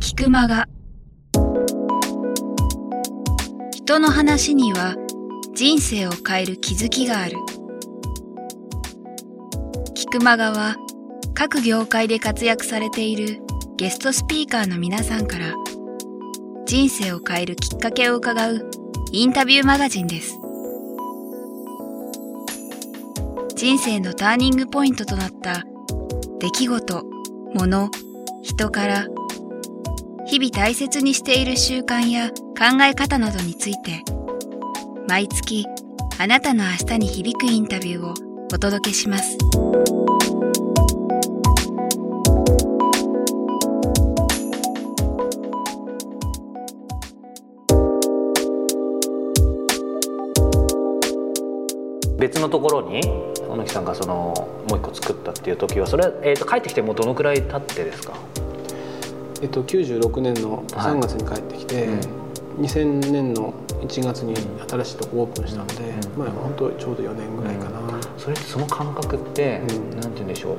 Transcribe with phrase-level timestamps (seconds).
[0.00, 0.68] 菊間が
[3.72, 4.96] 人の話には
[5.54, 7.36] 人生を変える気づきがある。
[9.94, 10.76] 菊間がは
[11.34, 13.42] 各業界で活躍されている
[13.76, 15.54] ゲストスピーカーの皆さんから
[16.66, 18.70] 人生を変えるきっかけを伺う
[19.12, 20.39] インタビューマガジンです。
[23.60, 25.66] 人生のターニングポイントとなった。
[26.38, 27.04] 出来事、
[27.52, 27.90] 物、
[28.40, 29.06] 人から。
[30.26, 34.02] 日々大切にしている習慣や考え方などについて。
[35.06, 35.66] 毎月
[36.18, 38.14] あなたの明日に響くインタビューを
[38.50, 39.36] お届けします。
[52.18, 53.29] 別のところに
[53.60, 54.14] 小野木さんがその
[54.68, 58.14] もう一個作ったっていう時はそれは、えー、と帰ってきてもうどのくらい経ってですか？
[59.42, 61.88] えっと、96年の3月に帰ってきて、
[62.58, 64.34] 2000年の1月に
[64.68, 65.74] 新しいとこオープンしたので、
[66.16, 67.80] まあ本当ちょうど4年ぐらいかな、
[68.18, 69.90] それってその感覚って、うん。
[69.92, 70.58] なんて言うんでしょ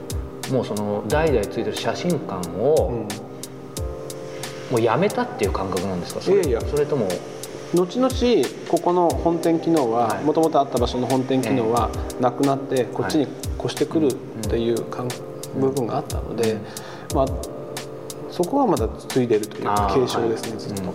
[0.50, 0.54] う？
[0.54, 3.08] もうその代々ついてる写真館を、うん。
[4.72, 6.22] もうやめたっていう感覚なんですか？
[6.22, 6.62] それいやいや。
[6.62, 7.08] それとも
[7.74, 8.10] 後々
[8.70, 10.24] ここの本店機能ははい。
[10.24, 13.28] もともとあった場所の本店機能はなくなってこっちに
[13.60, 14.14] 越してくるっ
[14.50, 15.08] ていうかん
[15.60, 16.58] 部分があったので、
[17.14, 17.26] まあ、
[18.30, 20.94] そこはまだ継いでるというか継承ですね、ずっと、うんうん。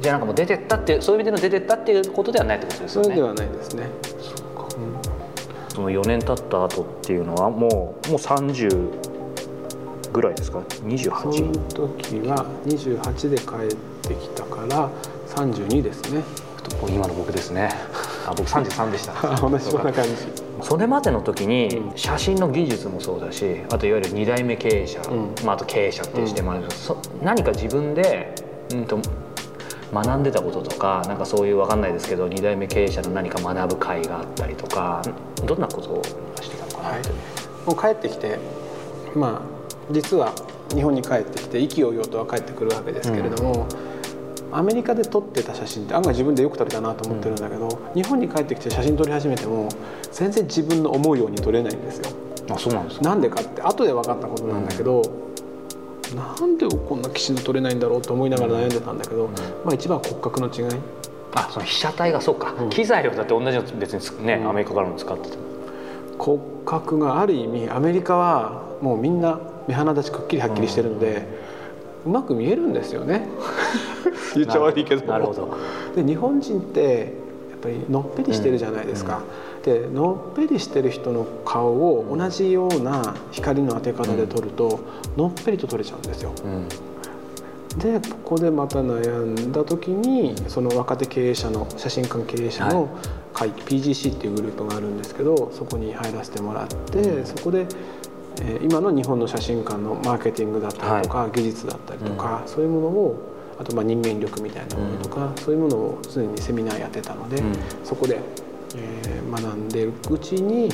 [0.00, 3.04] じゃあなんかもう出てったってそういう意味での出てったっていうことではないってことですよね。
[3.04, 3.88] それではないですね。
[5.74, 8.90] その4年経った後っていうのはもうもう30
[10.12, 10.60] ぐらいですか？
[10.68, 14.90] その28時は28で帰ってきたから
[15.34, 16.22] 32ですね。
[16.88, 17.70] 今の僕ですね。
[18.26, 19.12] あ僕33でした。
[19.40, 20.10] 同じような感じ。
[20.62, 21.96] それまでの時にうん。
[21.96, 25.34] 写真の技術もそうだしあといわゆる2代目経営者、うん。
[25.44, 28.34] まあ、あと経営者っていう視点もんですけど、そ何か自分で、
[28.72, 28.98] うん、と
[29.92, 35.02] 学んでたこととかなんかそういう分かんないですけど2代目経営者の何か学ぶ会があったりとか
[35.44, 36.02] どんなことを
[36.40, 37.00] してたのかなはい。
[37.00, 37.10] って、
[37.66, 38.38] もう帰ってきて
[39.14, 39.58] まあ
[39.90, 40.32] 実は
[40.74, 43.66] 日本に帰ってきて意気揚々とは帰ってくるわけですけれども、
[44.52, 49.68] アメリカで撮ってた写真って案外自分でよく撮れたなと思ってるんだけど、日本に帰ってきて写真撮り始めても
[50.12, 52.10] 全然自分の思うように撮れないんですよ。
[52.50, 53.04] あそうなんですか？
[53.04, 55.02] なんでかって後で分かったことなんだけど、
[56.16, 59.28] なんでこんなきちんと撮れないんだろうと思いながら悩んでたんだけど、
[59.64, 60.80] まあ一番は骨格の違い。
[61.34, 62.70] あその被写体がそうか、うん。
[62.70, 64.48] 機材をだって同じの別につね、うん。
[64.48, 65.36] アメリカからも使ってて
[66.18, 69.38] 骨格がある意味アメリカはもうみんな
[69.68, 71.26] 目鼻立ちくっきりはっきりしてるので、
[72.06, 73.28] うまく見えるんですよね。
[74.34, 75.06] 言っちゃ悪いけど。
[75.06, 75.56] なるほど。
[75.96, 77.14] で日本人って
[77.50, 79.20] やっぱりのっぺりしてるじゃないですか、
[79.64, 84.80] でのっぺりしてる人の顔を同じような光の当て方で撮ると、
[85.16, 86.32] のっぺりと撮れちゃうんですよ。
[86.44, 86.68] うん。
[87.78, 92.88] でここでまた悩んだ時にその若手経営者の写真館経営者の
[93.32, 97.66] 会、PGC っていうグループがあるんですけどそこに入らせてもらって、そこで、
[98.40, 103.16] えー今の日本の写真館のマーケティングだったりとか、技術だったりとか、そういうものを
[103.58, 107.52] あとまあ人間力みたいなものとか、そういうものを常にセミナーやってたので、うん。
[107.84, 108.20] そこで、
[108.76, 110.70] えー学んでいるうちに、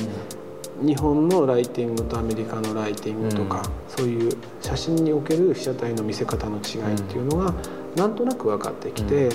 [0.81, 4.31] 日本のライティングとアメリカのライティングとか、そういう
[4.61, 7.53] 写真における被写体の見せ方の違いっていうのが
[7.95, 9.29] なんとなく分かってきて、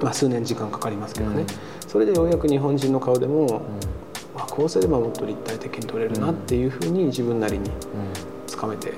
[0.00, 1.46] まあ、数年時間かかりますけどね、うん。
[1.88, 3.62] それでようやく日本人の顔でも、
[4.36, 7.70] あこうすればもっと立体的に撮れるなっていうふうに自分なりに
[8.46, 8.94] つかめていっ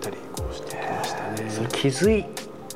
[0.00, 0.70] たりこうして。
[0.70, 1.50] きましたね。
[1.50, 2.24] それ気づい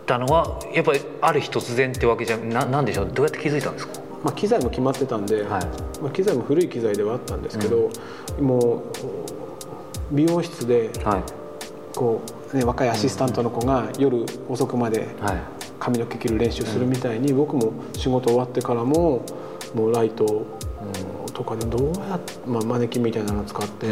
[0.06, 3.10] たのはやっぱりある日突然ってわけじゃななんでしょう？
[3.12, 4.00] どうやって気づいたんですか？
[4.24, 5.66] まあ、機材も決まってたんで、はい。
[6.00, 7.90] まあ、機材も古い機材ではあったんですけど、
[8.40, 8.84] も
[10.12, 11.22] う美容室ではい。
[11.96, 12.22] こ
[12.52, 15.42] う、ね、若いアシスタントの子が夜遅くまではい。
[15.80, 19.26] 髪の毛切る練習するみたいに、僕も仕事終わってからも
[19.74, 20.46] もうライト
[21.42, 23.88] とかでどうやっ、まあ、マネキンみたいなのを使って、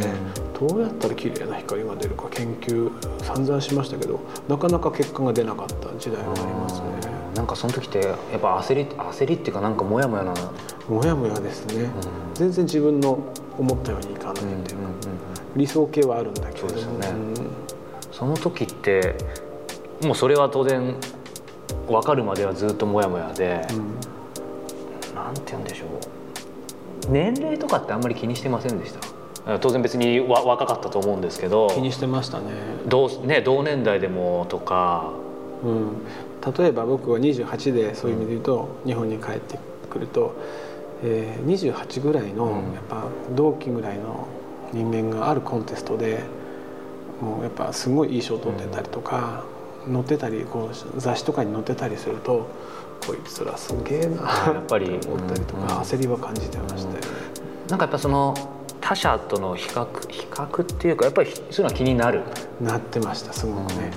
[0.58, 2.90] どうやったら綺麗な光が出るか研究
[3.24, 6.86] 散々しましたけどなかなか結果が出なかった時代がありますね。
[7.34, 10.34] なんかその時ってやっぱ焦り焦りっていうかなんかモヤモヤな、
[10.88, 11.90] もやもやですね、
[12.34, 13.18] 全然自分の
[13.58, 14.88] 思ったようにいかないっていうか、
[15.56, 16.68] 理想形はあるんだけれども。
[16.68, 17.08] そうですよね。
[17.08, 17.34] うん。
[18.12, 19.16] その時って
[20.04, 20.94] もうそれは当然
[21.88, 23.66] 分かるまではずっとモヤモヤで、
[25.14, 26.19] なんて言うんでしょう
[27.10, 28.94] 年齢とかってあんまり気にしてませんでし
[29.44, 29.58] た？
[29.58, 31.68] 当然別にわ若かったと思うんですけど。
[31.74, 32.46] 気にしてましたね。
[32.86, 35.12] 同,、ね、同年代でもとか。
[35.62, 35.92] うん、
[36.56, 39.58] 例えば僕は28でそういう意味で言うと、日本に帰って
[39.90, 40.34] くると、
[41.02, 42.74] えー、28ぐらいの、うん。
[42.74, 43.04] やっぱ
[43.34, 44.26] 同期ぐらいの
[44.72, 46.22] 人間があるコンテストで
[47.20, 49.44] もうやっぱすごいいい賞を取ってたりとか、
[49.86, 52.48] 載ってたりこう雑誌とかに載ってたりすると
[53.06, 54.22] こいつらすげえな
[54.54, 55.68] やっぱり思ったりとか、うん。
[55.80, 57.00] 焦りは感じてましたよね。
[57.68, 58.34] なんかやっぱその
[58.80, 62.22] 他者との比較比較っていうかやっぱりそういうのは気になる？
[62.60, 63.92] なってましたすごくね。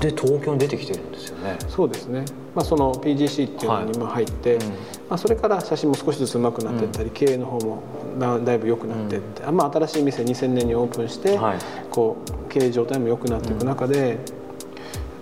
[0.00, 1.58] で東京に出てきてるんですよね。
[1.68, 2.24] そうですね、
[2.54, 4.60] まあ、その PGC っていうのにまあ入って、うん。
[4.60, 4.74] ま
[5.10, 7.82] あ、それから写真も少しずつ上手くなっていったり、経営の方も
[8.18, 11.58] だだいぶ良くなっていって、まあ、新しい店2000年にオープンして、はい。
[11.90, 14.18] こう経営状態も良くなっていく中で、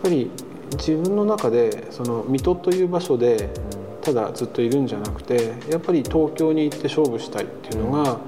[0.06, 0.30] ぱり
[0.78, 3.50] 自分の中でその水戸という場所で
[4.02, 8.18] ただずっといるんじゃなくてやっぱり東京に行って勝負したいっていうのが、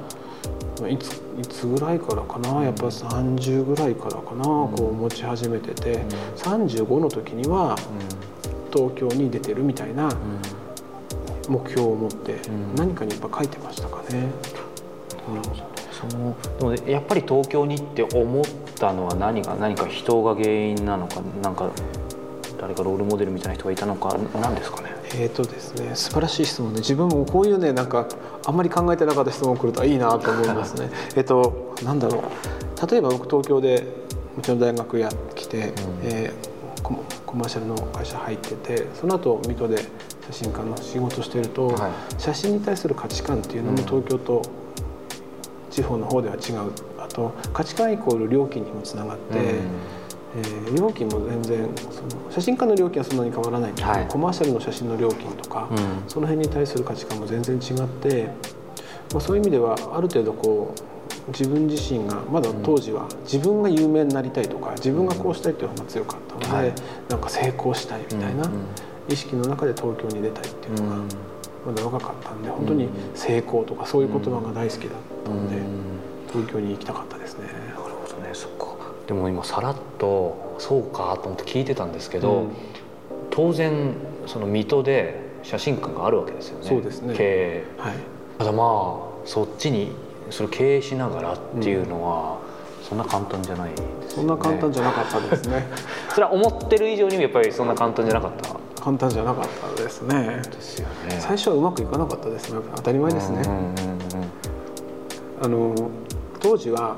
[0.80, 6.00] まあいついつぐらいからかなやっぱ30ぐらいからかな、こう持ち始めてて、
[6.36, 7.76] 35の時には
[8.72, 10.08] 東京に出てるみたいな
[11.48, 12.74] 目標を持ってん。
[12.74, 14.30] 何かにやっぱ書いてましたかね。
[15.98, 18.44] そのでもやっぱり東京にって思っ
[18.78, 21.70] たのは何か何か人が原因なのかなんか
[22.60, 24.90] 誰かロールモデルみたいな人がいたのか何ですかね？
[25.14, 28.06] えーとですね、素晴らしい質問で自分もこういうねなんか
[28.44, 30.90] あんまり考えてなかった質問来るといいなと思いますね。
[31.16, 32.90] えっとなんだろう。
[32.90, 33.86] 例えば僕東京で
[34.38, 35.72] うちの大学やってきて、
[36.02, 36.48] えー
[36.82, 39.76] コマコマーシャルの会社入っててその後水戸で
[40.30, 41.90] 写真家の仕事してると、はい。
[42.18, 44.42] 写真に対する価値観っていうのも東京と
[45.70, 46.72] 地方の方では違う。
[46.98, 49.22] あと価値観イコール料金にもつながって。
[49.34, 49.98] えー
[50.76, 54.06] 料金も全然その写真家の料金はそんなに変わらないけど、はい。
[54.08, 55.78] コマーシャルの写真の料金とか、うん。
[56.06, 58.26] その辺に対する価値観も全然違って、
[59.12, 66.74] まあ、そういう意味ではある程度こう自分自身がまだ当時は自分が有名になりたいとか自分がこうしたいっていうのが強かったので、はい。
[67.08, 68.64] なんか成功したいみたいなうんうん。
[69.08, 71.08] 意識の中で東京に出たいっていうのがうん
[71.66, 75.56] まだ若かったんで本当に成功とかそういう言葉が大好きだったので
[76.28, 77.46] 東京に行きたかったですね。
[77.46, 78.30] なるほどね。
[78.32, 78.66] そっか。
[79.06, 82.50] でも今さらっとそうかと思って聞いてたんですけど、うん。
[83.30, 83.94] 当然
[84.26, 86.68] その水戸で写真館があるわけですよね。
[86.68, 87.14] そうですね。
[87.16, 87.64] 経営。
[87.78, 87.94] はい。
[88.38, 89.92] ただまあそっちに
[90.30, 92.38] それ経営しながらっていうのは、
[92.82, 93.92] そんな簡単じゃないですよね。
[94.08, 95.66] そんな簡単じゃなかったですね。
[96.10, 98.50] それは思ってる以上にもやっぱりそんな簡単じゃなかった
[98.80, 100.42] 簡単じゃなかったですね。
[100.50, 102.60] ですよね最初はうまくいかなかったですね。
[102.76, 103.42] 当たり前ですね。
[103.44, 104.28] うんうんうん
[105.40, 105.72] あの
[106.40, 106.96] 当時は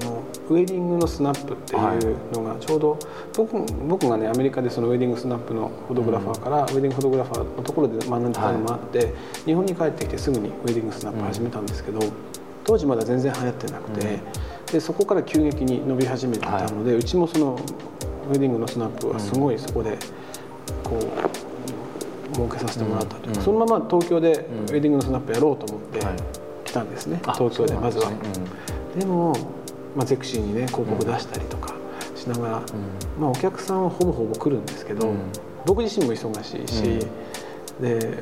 [0.00, 2.98] あのウェディングのスナップっていうのがちょうど、
[3.36, 3.56] 僕
[3.88, 9.14] 僕がねアメリカでそのウェディングスナップのフォトグラファーから、ウェディングフォトグラファーのところで学んでたのもあって、
[9.44, 12.00] 日本に帰ってきてすぐにウェディングスナップ始めたんですけど、
[12.64, 14.20] 当時まだ全然流行ってなくて、
[14.72, 17.58] でそこから急激に伸び始めてたので、うちもその
[18.28, 19.98] ウェディングのスナップはすごいそこで
[20.92, 20.98] こ
[22.32, 23.44] う儲けさせてもらったというか、うん。
[23.44, 26.16] そのまま東京でウェディングのスナップやろうと思ってはい。
[26.64, 28.10] 来たんですね、あ東京でまずは。
[28.98, 29.34] でも、
[29.94, 31.74] まあ、ゼクシーにね広告出したりとか
[32.16, 32.62] しながら、
[33.20, 35.16] まあ、お客さんはほぼほぼ来るんですけど、うん。
[35.66, 37.06] 僕自身も忙しいし、
[37.80, 38.18] で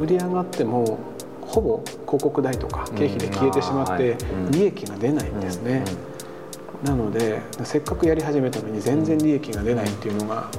[0.00, 0.98] 売り上がっても
[1.40, 4.16] ほぼ広告代とか経費で消えてしまって
[4.50, 5.84] 利益が出ないんですね、
[6.82, 10.50] なのでせっかくやり始めたのに全然利益が出ないっていうのが、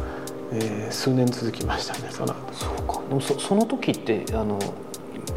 [0.55, 2.53] えー数年続きましたねその後。
[2.53, 3.01] そうか。
[3.09, 4.59] でもそその時ってあの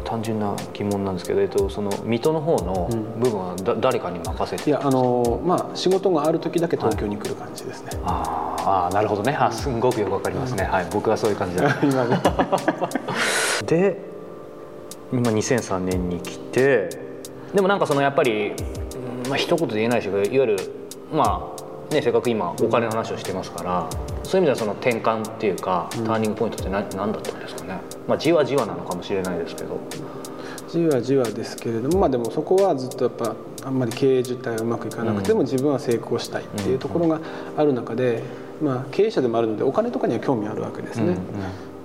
[0.05, 3.19] 単純な疑問なんですけど、えっと、その水戸の方のうん。
[3.19, 9.35] 部分はだ、誰かに任せていやあのまあ仕事がある時だけ東京に来る感じですね、あーあーなるほどね。
[9.35, 11.77] あすんごくよくわかりますね、はい僕はそういう感じだ。
[11.83, 12.21] 今ね
[13.65, 13.97] で
[15.11, 16.89] 今2003年に来て
[17.53, 20.57] でもなんかそのやっぱり、うんまあ一言で言えないですけどいわゆる
[21.13, 21.53] ま
[21.91, 23.89] あねせっかく今お金の話をしてますから
[24.29, 27.79] そういう意味ではその転換っていうか、ターニングポイントって何何だったんですかね。
[28.07, 29.79] まあじわじわなのかもしれないですけど。
[30.69, 37.19] じわじわですけれどもまあでもそこはずっとやっぱあんまり経営自体はうまくいかなくても自分は成功したいっていうところが
[37.57, 38.21] ある中で、
[38.61, 41.17] まあ、経営者でもあるのでお金とかには興味あるわけですね。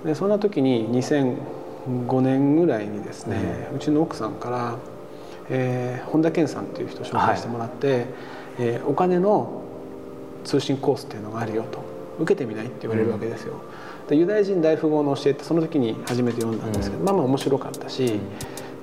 [0.05, 4.75] でそんな時に2005年ぐらいにですね、うちの奥さんから、
[5.49, 8.05] えー本田健さんっていう人を紹介してもらって、
[8.59, 9.63] えーお金の
[10.43, 11.79] 通信コースっていうのがあるよと
[12.19, 13.55] 受けてみないって言われるわけですよ。
[14.09, 18.19] でユダヤ人大富豪の教えってその時に初めて読んだんですけど、まあまあ面白かったし、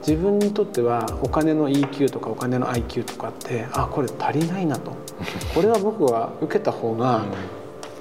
[0.00, 4.92] 自分にとってはお金の EQ とかお金の IQ とかってあこれ足りないなと。
[5.54, 7.24] これは僕は受けた方が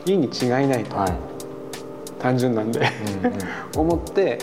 [0.06, 1.14] いいに違いないと、はい。
[2.20, 2.80] 単純なんで。
[3.76, 4.40] うん思って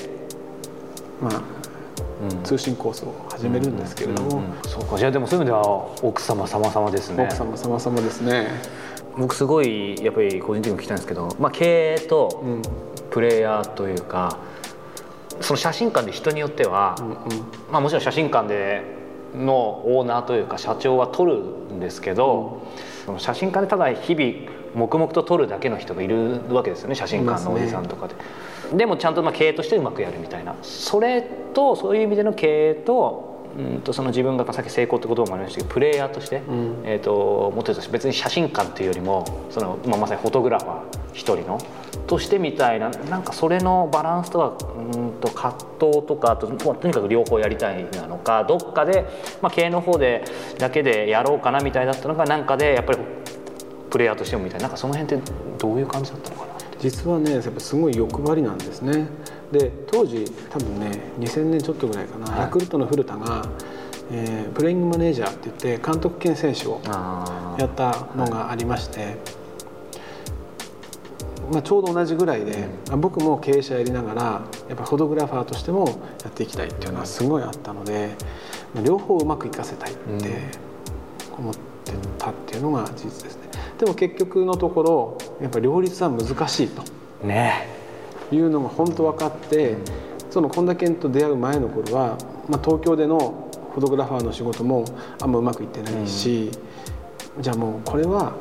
[1.21, 1.43] まあ
[2.31, 2.43] うん。
[2.43, 4.97] 通信コースを始めるんですけれども、そうか。
[4.97, 7.25] じゃあでもそういう意味では奥様様々ですね。
[7.25, 8.49] 奥様様々ですね。
[9.19, 12.63] 僕すごいやっぱり個人的にも聞きたいんですけど、まあ、経営とうん
[13.11, 14.39] プレイヤーというか
[15.41, 17.15] その写真館で人によっては、うんうん。
[17.71, 18.83] まあ、もちろん写真館で
[19.35, 22.63] のオーナーというか社長は撮るんですけど、
[23.07, 28.15] その写真家でただ日々黙々と撮るだけの人がいるわけですよね写真館のおじさんとかで。
[28.77, 30.57] でもちゃんとまあ経営としてうまくやるみたいな。
[30.63, 31.23] それ
[31.55, 36.83] とそういう意味での経営とうんとその自分がさっき成功って言葉もありましたけどプレイヤーとして、ん。
[36.85, 41.59] えー、ともっと言うと別に写真館っていうよりもその、まあ、まさにフォトグラファー一人の
[42.07, 49.07] としてみたいななんかそれのバランスとはうんと葛藤とかあとととにかく両方やりたいなのかどっかで、
[49.43, 50.25] まあ、経営の方で
[50.59, 52.99] だけでやろうかなみたいだったのがなんかでやっぱり
[53.91, 59.07] プレイヤーとしてもみたいななんかその辺ってどういう感じだったのかな実はねやっぱすごい欲張りなんですね
[59.53, 63.49] で当時多分ね2000年ちょっとぐらいかな、はいヤクルトの古田が、
[64.11, 69.17] えープレイングマネージャーって言って監督兼選手をあやったのがありまして、
[71.53, 74.23] まあ、ちょうど同じぐらいで、あ僕も経営者やりながら
[74.69, 78.17] やっぱフォトグラファーとしてもやっていきたいっていうのはすごいあったので、
[78.75, 80.43] まあ両方うまくいかせたいって
[81.37, 83.49] 思ってたっていうのが事実ですね。
[83.79, 86.83] でも結局のところやっぱ両立は難しいと。
[87.27, 87.78] ね
[88.33, 89.77] いうのが本当分かって、
[90.31, 92.19] その本田健と出会う前の頃は、
[92.49, 94.85] まあ、東京でのフォトグラファーの仕事も
[95.21, 96.51] あんまうまくいってないし、
[97.41, 98.35] じゃあもうこれはもう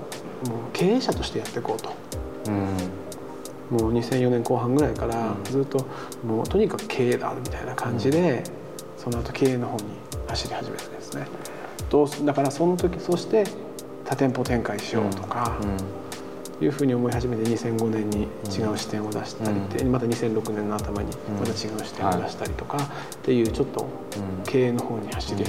[0.73, 1.91] 経営者としてやっていこうと。
[2.47, 2.67] うん
[3.69, 5.85] もう2004年後半ぐらいからずっと
[6.25, 8.43] もうとにかく経営だみたいな感じで、
[8.97, 9.83] その後経営の方に
[10.27, 11.27] 走り始めたんですね。
[11.89, 13.43] どうすだからその時そして
[14.05, 15.57] 多店舗展開しようとか、
[16.59, 23.85] いうふうに思い始めて2005年に違う視点を出したりって、また2006年の頭にまた違う視点を出したりとかっていうちょっと
[24.45, 25.45] 経営の方に走り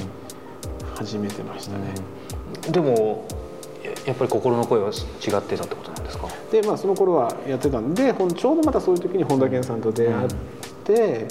[0.95, 1.95] 始めてましたね。
[2.71, 3.27] でも
[3.83, 6.29] ややっぱり心の声は違ってたってことなんですか？
[6.51, 10.29] でまあその頃はやってたんでちょうどまたそういう時に本田健さんと出会っ
[10.85, 11.27] て、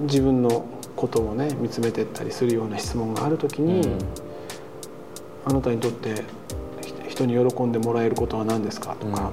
[0.00, 0.66] 自分の
[0.96, 3.98] ことをね見つめてったりするような質問がある時に、うん。
[5.46, 6.22] あなたにとってひ
[7.18, 9.30] 人に喜んでもらえることは何ですかとか、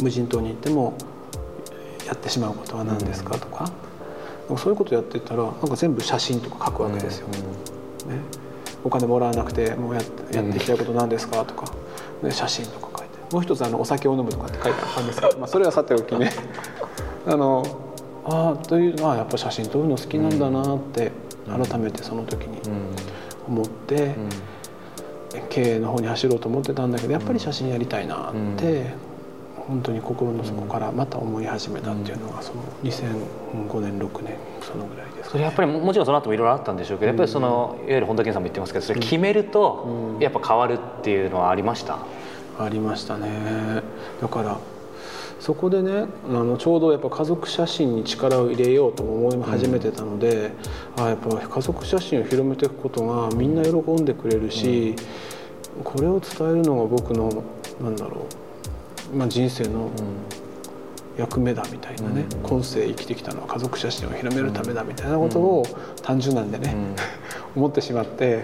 [0.00, 0.94] 無人島に行っても
[2.06, 3.72] やってしまうことは何ですかとか、
[4.58, 7.28] そういうことやってたらなんか全部写真とか書くわけですよ。
[7.28, 7.36] ね、
[8.84, 11.72] お金もらわなくてもうやってやっていきたいこと何ですかとか、
[12.22, 13.34] で写真とか書いて。
[13.34, 16.32] もう一つあのお酒を飲むとかって書いてあったんですけど、 まあ、それはさておきね。
[17.26, 17.64] あの
[18.24, 21.12] ああというああやっぱ写真撮るの好きなんだなって
[21.46, 22.60] 改めてその時に
[23.46, 24.14] 思って、
[25.50, 28.94] 経営の方に走ろうと思ってたんだけどやっぱり写真やりたいなって、
[29.54, 40.22] 本当に心の底からまた思い始めたっていうのがその2005年6年そのぐらいですそれやっぱりももちろんその後もいろいろあったんでしょうけどやっぱりそのいわゆる本田健さんも言ってますけどそれ決めるとうん。
[40.22, 41.98] やっぱ変わるっていうのはありました？
[42.58, 43.82] ありましたね。
[44.20, 44.58] だから
[45.40, 50.52] そこでねあのちょうどやっぱ家族写真に力を入れようと思い始めてたので、
[50.96, 54.96] あやっぱ家族写真を広めていくことがみんな喜んでくれるし、
[55.84, 57.44] これを伝えるのが僕の
[57.80, 58.26] なんだろ
[59.12, 59.90] う、まあ、人生の
[61.16, 65.66] 役目だみたいなね、今世生きてきたのは家族写真を広めるためだみたいなことを
[66.02, 66.74] 単純なんでね、
[67.54, 68.42] 思ってしまって。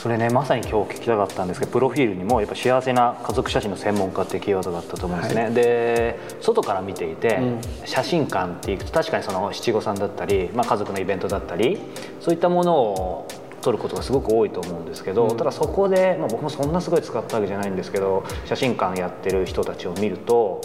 [0.00, 7.60] それねまさに今日聞きたかったんですけどプロフィールにもやっぱ幸せな家族写真の専門家ってキーワードがあったと思うんですね、はで外から見ていて、うん。
[7.84, 11.78] 写真館っていくと確かにその七五三だったり、まあ、家族のイベントだったり
[12.18, 13.28] そういったものを
[13.60, 15.36] 撮ることがすごく多いと思うんですけど、うん。
[15.36, 20.62] ただそこで、まあ、僕もそんなすごい使ったわけじゃないんですけど写真館やってる人たちを見ると。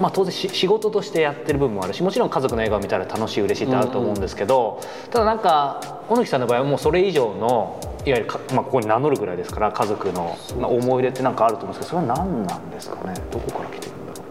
[0.00, 4.80] まあ、当然し仕事としてやってる部分もあるしもちろん家族の笑顔見たら楽しい嬉しいってあると思うんですけど、
[5.10, 13.14] ただなんか小貫さんの場合はもうそれ以上のいわゆるか、まあ、ここに名乗るぐらいですから家族のまあ思い入れってなんかあると思うんですけどそれは何なんですかね？
[13.30, 14.26] どこから来てるんだろ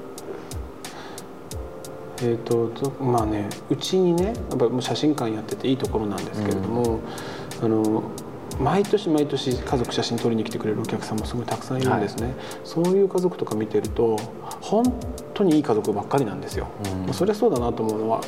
[2.21, 6.99] えー、ととまあねうちにねやっぱもう写真館やってていいところなんですけれども、
[7.61, 8.03] あの
[8.57, 12.33] 毎年毎年家族写真撮りに来てくれるお客さんもすごいたくさんいるんですね、
[12.63, 14.15] そういう家族とか見てると
[14.61, 14.85] 本
[15.35, 16.67] 当にいい家族ばっかりなんですよ、
[17.05, 18.21] まあそりゃそうだなと思うのは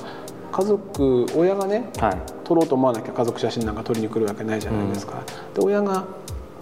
[0.52, 2.18] 家族親がねうはい。
[2.44, 5.24] 撮ろうと思わなきゃ家族写真なんか撮りに来るわけないじゃないですか、
[5.56, 6.06] で親が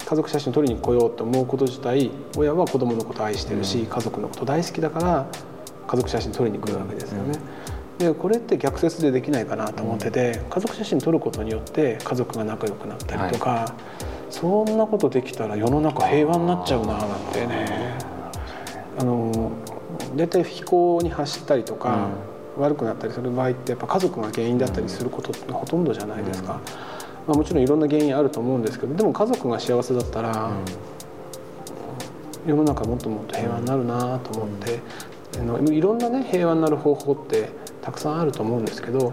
[0.04, 5.26] 家族写真撮りに来ようと思うこと自体親は子供のこと愛してるし、家族のこと大好きだから
[5.86, 7.38] 家族写真撮りに来るわけですよね。
[7.98, 13.74] でこれって逆説でできないかなと思ってて、家族写真撮ることによって家族が仲良くなったりとか、
[14.28, 17.96] そんなことできたら世の中平和になっちゃうななんてね。
[18.98, 19.50] あの
[20.16, 22.08] 大体非行に走ったりとか、
[22.58, 26.60] 悪くなったりする場合ってやっぱ家族が原因だったりすることってほとんどじゃないですか、
[27.26, 30.50] まあ、もちろんいろんな原因あると思うんですけどでも家族が幸せだったら、
[32.46, 34.80] 世の中もっともっと平和になるなと思って、
[35.38, 37.50] あのいろんなね平和になる方法って
[37.82, 39.12] たくさんあると思うんですけど、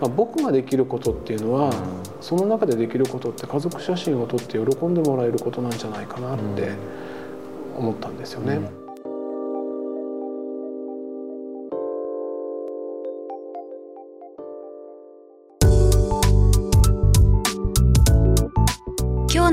[0.00, 1.72] まあ、僕ができることっていうのは、
[2.20, 4.94] その中でできることって家族写真を撮って喜ん。
[4.94, 6.72] でもらえることなんじゃないかなって
[7.76, 8.54] 思ったんですよね。
[8.54, 8.83] 今日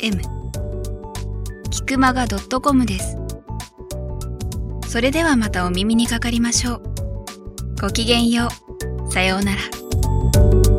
[0.00, 0.20] m
[1.70, 3.16] キクマガ .com です。
[4.88, 6.82] それではまたお耳にかかりましょう。
[7.80, 8.48] ごきげんよ
[9.06, 9.10] う。
[9.10, 10.77] さようなら。